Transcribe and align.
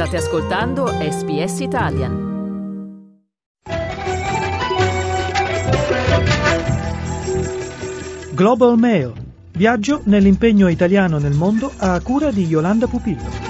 State 0.00 0.16
ascoltando 0.16 0.86
SBS 0.86 1.60
Italian. 1.60 2.12
Global 8.32 8.78
Mail. 8.78 9.12
Viaggio 9.52 10.00
nell'impegno 10.04 10.68
italiano 10.68 11.18
nel 11.18 11.34
mondo 11.34 11.70
a 11.76 12.00
cura 12.00 12.30
di 12.30 12.46
Yolanda 12.46 12.86
Pupillo. 12.86 13.49